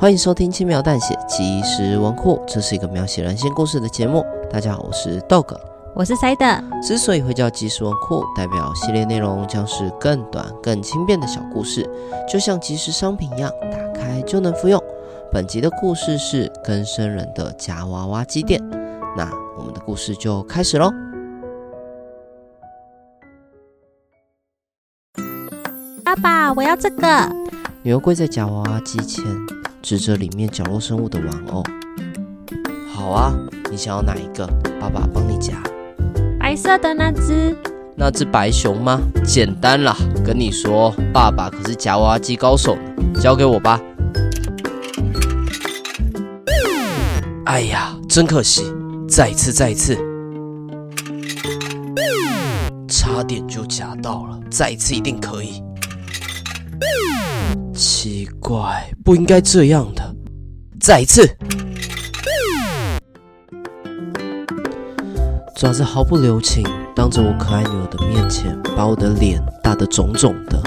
[0.00, 4.24] 欢迎收听轻描淡写即时文库，这是一个描写人性故事的节目。
[4.48, 5.58] 大家好，我是 Dog，
[5.92, 6.62] 我是 Side。
[6.80, 11.84] 之所以会叫即时文库，代表系列内容将是更短、更轻便的小故事，
[12.28, 14.80] 就像即时商品一样，打开就能服用。
[15.32, 18.62] 本集的故事是更生人的夹娃娃机店，
[19.16, 19.28] 那
[19.58, 20.92] 我们的故事就开始喽。
[26.04, 27.28] 爸爸，我要这个。
[27.82, 29.24] 女儿跪在夹娃娃机前。
[29.80, 31.62] 指着里面角落生物的玩偶，
[32.92, 33.34] 好啊，
[33.70, 34.46] 你想要哪一个？
[34.80, 35.54] 爸爸帮你夹。
[36.38, 37.56] 白色的那只。
[37.96, 39.00] 那只白熊吗？
[39.24, 43.80] 简单啦，跟你说，爸爸可是夹娃娃机高手呢，交给我吧。
[47.46, 48.64] 哎呀，真可惜，
[49.08, 49.96] 再一次，再一次，
[52.88, 55.62] 差点就夹到了，再一次一定可以。
[57.78, 60.02] 奇怪，不应该这样的。
[60.80, 61.24] 再一次，
[65.54, 70.60] 爪子毫不留情，当着我可爱女儿的面前，把我的脸打得肿肿的。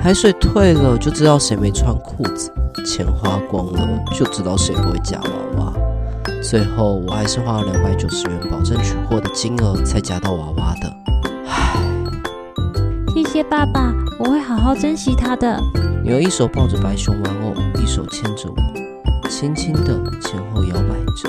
[0.00, 2.52] 海水退了，就知道谁没穿裤子；
[2.86, 5.72] 钱花光了，就知道谁不会夹娃娃。
[6.40, 10.96] 最后，我还是花了两百九十元保证取货的金额，才夹到娃娃的。
[11.48, 11.82] 唉，
[13.12, 15.60] 谢谢爸爸，我会好好珍惜它的。
[16.08, 21.28] 女儿一手抱着白熊玩偶，一手牵着我，轻轻地前后摇摆着。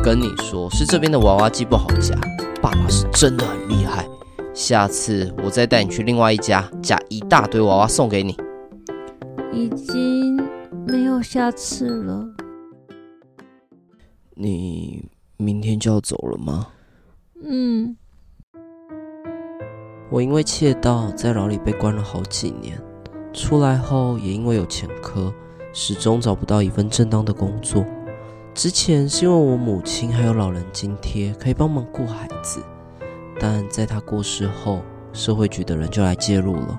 [0.00, 2.14] 跟你说，是这边的娃娃机不好夹，
[2.62, 4.08] 爸爸是真的很厉害。
[4.54, 8.38] 下次我再带你去另外一家，夹一大堆娃娃送给你。
[9.52, 10.36] 已经
[10.86, 12.24] 没有下次了。
[14.36, 15.04] 你
[15.36, 16.68] 明天就要走了吗？
[17.42, 17.96] 嗯。
[20.10, 22.80] 我因为窃盗在牢里被关了好几年。
[23.32, 25.32] 出来后也因为有前科，
[25.72, 27.84] 始终找不到一份正当的工作。
[28.54, 32.62] 之前是因为我母亲还有老人津贴可以帮忙顾孩子，
[33.40, 34.82] 但在她过世后，
[35.14, 36.78] 社会局的人就来介入了。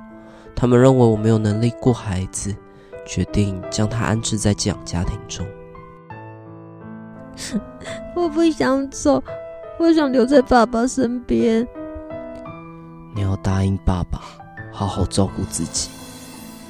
[0.56, 2.56] 他们认为我没有能力顾孩子，
[3.06, 5.46] 决定将她安置在寄养家庭中。
[8.16, 9.24] 我不想走，
[9.80, 11.68] 我想留在爸爸身边。
[13.16, 14.22] 你要答应爸爸，
[14.72, 15.90] 好好照顾自己。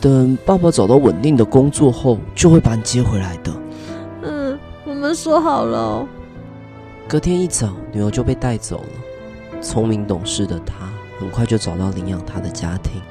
[0.04, 3.54] 等爸爸找到稳定的工作后，就会把你接回来的。
[4.24, 6.06] 嗯，我们说好了。
[7.08, 9.62] 隔天一早，女儿就被带走了。
[9.62, 13.02] 聪明懂事的她，很快就找到领养她的家庭。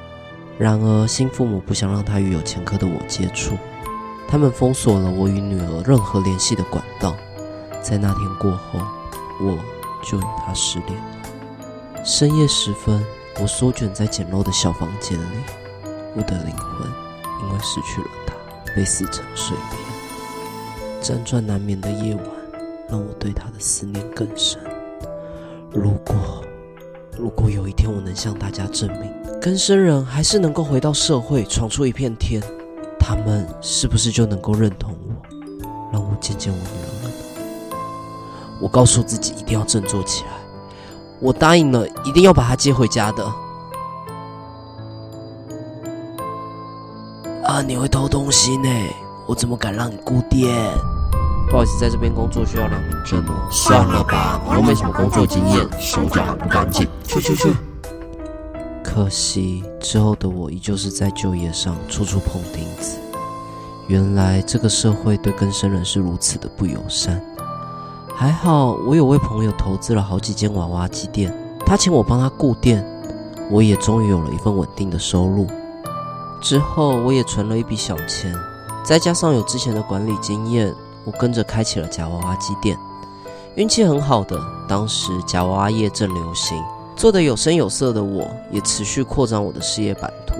[0.59, 3.55] 然而，新父母不想让她与有前科的我接触，
[4.27, 7.15] 他们封锁了我与女儿任何联系的管道。
[7.81, 8.79] 在那天过后，
[9.41, 9.57] 我
[10.03, 12.03] 就与她失联了。
[12.05, 13.03] 深夜时分，
[13.41, 15.62] 我缩卷在简陋的小房间里。
[16.15, 16.87] 我的灵魂
[17.41, 18.33] 因为失去了他，
[18.75, 19.79] 被撕成碎片。
[21.01, 22.25] 辗转难眠的夜晚，
[22.87, 24.59] 让我对他的思念更深。
[25.71, 26.15] 如果，
[27.17, 32.41] 如果有一天我能向大家证明，更生人还是能够回到社会，闯出一片天，
[32.99, 37.15] 他们是不是就能够认同我，让我见见我女儿了呢？
[38.61, 40.29] 我告诉自己一定要振作起来，
[41.19, 43.42] 我答应了一定要把她接回家的。
[47.53, 47.61] 啊！
[47.61, 48.67] 你会偷东西呢？
[49.27, 50.51] 我怎么敢让你顾店？
[51.51, 53.47] 不好意思，在这边工作需要良民证哦。
[53.51, 56.87] 算了吧，你又没什么工作经验，手脚还不干净。
[57.03, 57.53] 去去去！
[58.83, 62.97] 可惜之后的我依旧是在就业上处处碰钉子。
[63.85, 67.23] 原来这个社会对更生人是如此的不友善。
[68.15, 71.31] 还好我有位朋友投资了好几间娃娃机店，
[71.63, 72.83] 他请我帮他顾店，
[73.51, 75.45] 我也终于有了一份稳定的收入。
[76.43, 78.37] 之后，我也存了一笔小钱，
[78.83, 82.77] 再加上有之前的管理经验，我跟着开启了夹娃娃机店。
[83.55, 84.37] 运气很好的，
[84.67, 86.61] 当时夹娃娃业正流行，
[86.97, 90.35] 做的有声有色的我，也持续扩张我的事业版图，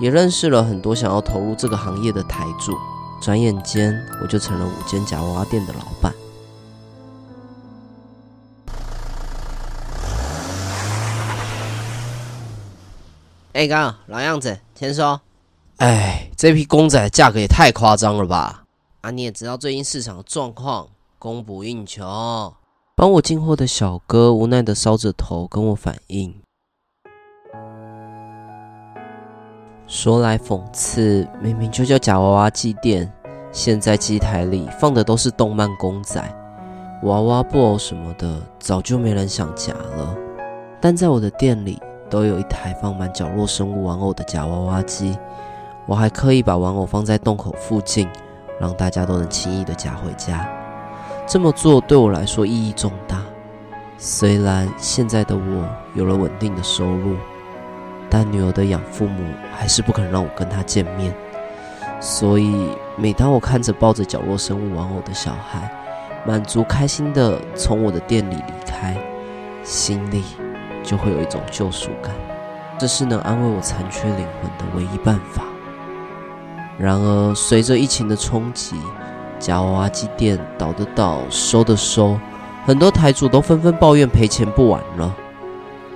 [0.00, 2.74] 也认识了很多想要投入这个行业的台柱。
[3.20, 6.14] 转眼间，我就成了五间夹娃娃店的老板。
[13.54, 15.18] 哎，刚老样子，签收。
[15.78, 18.62] 哎，这批公仔价格也太夸张了吧？
[19.00, 20.86] 啊，你也知道最近市场的状况，
[21.18, 22.54] 供不应求。
[22.94, 26.32] 帮我进货的小哥无奈的搔着头跟我反映。
[29.88, 33.12] 说来讽刺，明明就叫假娃娃机店，
[33.50, 36.22] 现在机台里放的都是动漫公仔，
[37.02, 40.16] 娃娃布偶什么的，早就没人想夹了。
[40.80, 41.82] 但在我的店里。
[42.10, 45.18] 都有一台放满角落生物玩偶的假娃娃机，
[45.86, 48.08] 我还刻意把玩偶放在洞口附近，
[48.60, 50.48] 让大家都能轻易的夹回家。
[51.26, 53.22] 这么做对我来说意义重大。
[53.98, 57.16] 虽然现在的我有了稳定的收入，
[58.08, 59.22] 但女儿的养父母
[59.54, 61.14] 还是不肯让我跟她见面。
[62.00, 65.68] 所以，每当我看着抱着角落生物玩偶的小孩，
[66.24, 68.96] 满足开心的从我的店里离开，
[69.64, 70.22] 心里
[70.88, 72.10] 就会有一种救赎感。
[72.78, 75.42] 这是能安慰我残缺灵魂的唯一办法。
[76.78, 78.76] 然而，随着疫情的冲击，
[79.38, 82.18] 夹娃娃机店倒的倒，收的收，
[82.64, 85.14] 很多台主都纷纷抱怨赔钱不玩了。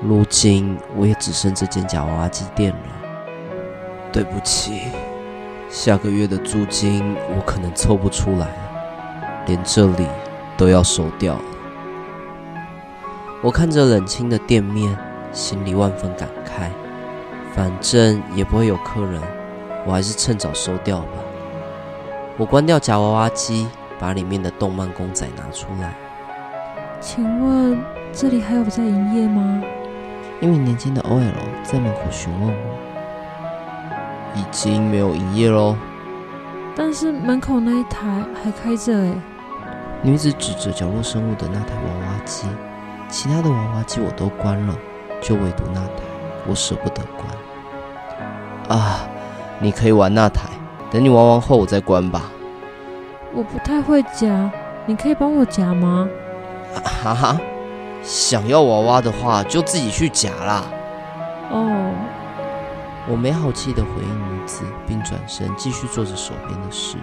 [0.02, 2.78] 如今，我也只剩这间夹娃娃机店了。
[4.12, 4.82] 对不起。
[5.70, 10.06] 下个月的租金我可能凑不出来了，连这里
[10.54, 11.42] 都要收掉了。
[13.42, 14.96] 我看着冷清的店面，
[15.32, 16.70] 心里万分感慨。
[17.52, 19.20] 反正也不会有客人，
[19.84, 21.18] 我还是趁早收掉吧。
[22.38, 23.66] 我关掉夹娃娃机，
[23.98, 25.92] 把里面的动漫公仔拿出来。
[27.00, 27.78] 请问
[28.12, 29.60] 这里还有在营业吗？
[30.40, 31.32] 一名年轻的 OL
[31.64, 32.78] 在门口询问我。
[34.34, 35.76] 已经没有营业喽，
[36.76, 39.12] 但是门口那一台还开着哎。
[40.00, 42.46] 女子指着角落生物的那台娃娃机，
[43.12, 44.74] 其他的娃娃机我都关了，
[45.20, 46.02] 就唯独那台
[46.48, 48.80] 我舍不得关。
[48.80, 49.00] 啊，
[49.58, 50.48] 你可以玩那台，
[50.90, 52.22] 等你玩完后我再关吧。
[53.34, 54.50] 我不太会夹，
[54.86, 56.08] 你可以帮我夹吗？
[57.04, 57.40] 哈哈，
[58.02, 60.64] 想要娃娃的话就自己去夹啦。
[61.50, 61.92] 哦。
[63.10, 66.96] 我没好气的回应女子，并转身继续做着手边的事。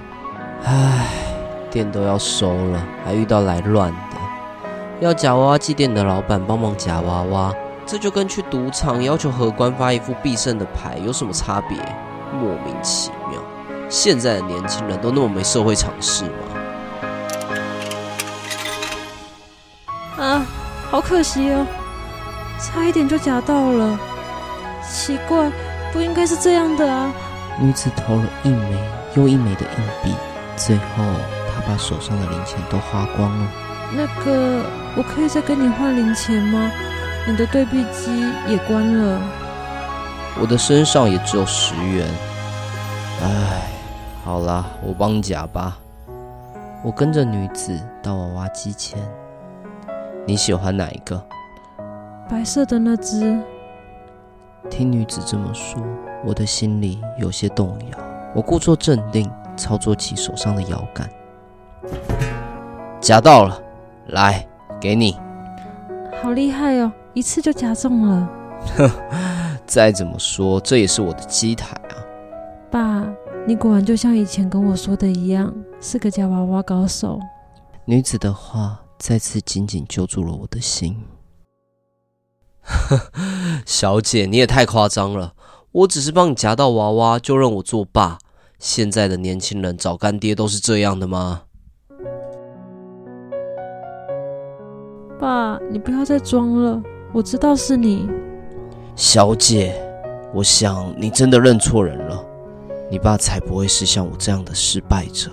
[0.64, 1.06] 唉，
[1.70, 4.09] 店都要收了，还遇到来乱的。
[5.00, 7.54] 要夹娃娃机店的老板帮忙夹娃娃，
[7.86, 11.78] 这就跟去赌场要求荷官发一副必胜的牌有什么差别？
[12.34, 13.42] 莫名其妙。
[13.88, 16.32] 现在的年轻人都那么没社会常识吗？
[20.18, 20.46] 啊，
[20.92, 21.66] 好可惜哦，
[22.60, 23.98] 差一点就夹到了。
[24.88, 25.52] 奇怪。
[25.92, 27.12] 不应该是这样的啊！
[27.60, 28.78] 女子投了一枚
[29.16, 30.14] 又一枚的硬币，
[30.56, 31.04] 最后
[31.52, 33.48] 她把手上的零钱都花光了。
[33.92, 34.64] 那个，
[34.96, 36.72] 我可以再跟你换零钱吗？
[37.28, 39.22] 你的对币机也关了。
[40.40, 42.08] 我的身上也只有十元。
[43.22, 43.70] 唉，
[44.24, 45.78] 好啦，我帮你夹吧。
[46.84, 48.98] 我跟着女子到娃娃机前。
[50.26, 51.22] 你喜欢哪一个？
[52.30, 53.38] 白色的那只。
[54.70, 55.82] 听女子这么说，
[56.24, 57.98] 我的心里有些动摇。
[58.34, 61.10] 我故作镇定，操作起手上的摇杆，
[63.02, 63.60] 夹到了，
[64.10, 64.48] 来，
[64.80, 65.16] 给你。
[66.22, 68.30] 好厉害哦，一次就夹中了。
[68.78, 68.90] 哼，
[69.66, 71.96] 再怎么说，这也是我的机台啊。
[72.70, 73.08] 爸，
[73.48, 77.20] 你果然就像以前跟我说的一样，是个夹娃娃高手。
[77.86, 80.96] 女子的话再次紧紧揪住了我的心。
[83.66, 85.34] 小姐，你也太夸张了！
[85.72, 88.20] 我只是帮你夹到娃娃，就认我作爸。
[88.60, 91.44] 现在的年轻人找干爹都是这样的吗？
[95.30, 96.82] 爸，你不要再装了，
[97.14, 98.10] 我知道是你。
[98.96, 99.80] 小姐，
[100.34, 102.20] 我想你真的认错人了。
[102.90, 105.30] 你爸才不会是像我这样的失败者。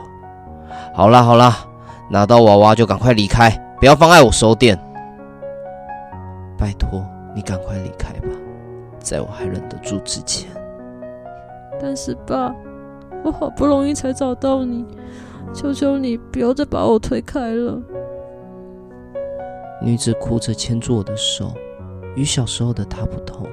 [0.92, 1.66] 好啦好啦，
[2.10, 4.78] 拿到娃娃就赶快离开，不要妨碍我收店。
[6.58, 7.02] 拜托。
[7.34, 8.28] 你赶快离开吧，
[8.98, 10.50] 在我还忍得住之前。
[11.80, 12.54] 但是爸，
[13.24, 14.84] 我好不容易才找到你，
[15.54, 17.78] 求求你不要再把我推开了。
[19.80, 21.52] 女子哭着牵住我的手，
[22.14, 23.46] 与小时候的她不同，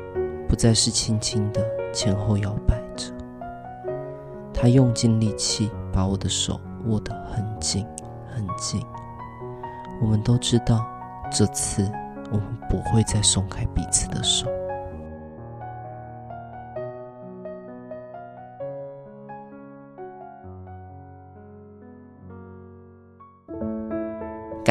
[0.47, 3.11] 不再是轻轻的前后摇摆着。
[4.53, 7.85] 她用尽力气把我的手握得很紧
[8.33, 8.81] 很紧。
[10.01, 10.85] 我们都知道，
[11.31, 11.91] 这次。
[12.31, 14.47] 我们不会再松开彼此的手。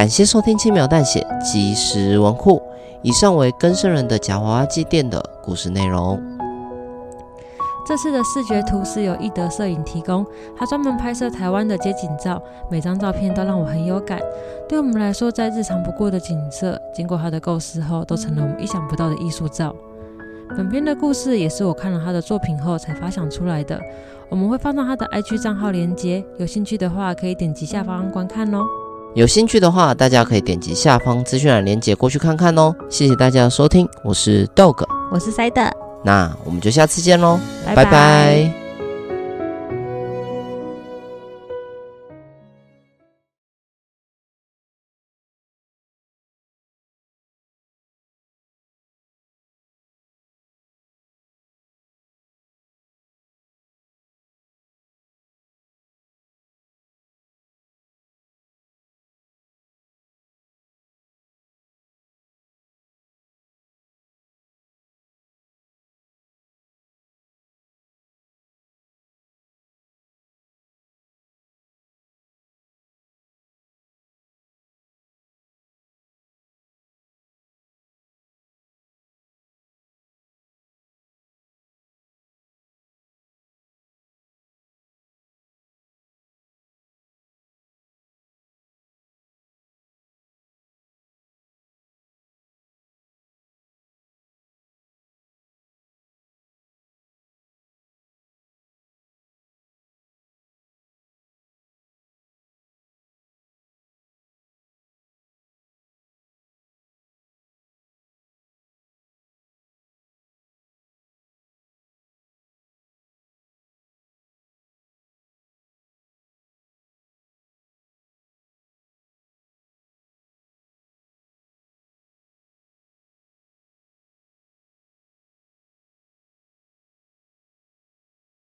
[0.02, 2.60] 感谢收听轻描淡写即时文库。
[3.02, 6.20] 以上为更生人的假娃娃机店的故事内容。
[7.86, 14.18] 这次的视觉图是由一德摄影提供，他专门拍摄台湾的街景照，每张照片都让我很有感。
[14.68, 19.72] 对我们来说，再日常不过的景色，经过他的构思后，都成了我们意想不到的艺术照。
[20.56, 23.80] 本片的故事也是我看了他的作品后才发想出来的。
[24.28, 28.64] 我们会放到他的 IG 账号连接，有兴趣的话可以点击下方观看哦。
[29.14, 32.74] 有兴趣的话，大家可以点击下方资讯栏链接过去看看哦。
[32.88, 35.70] 谢谢大家的收听，我是 Dog，我是 Side。
[36.04, 37.84] 那我们就下次见喽，拜拜。
[37.84, 38.61] 拜拜。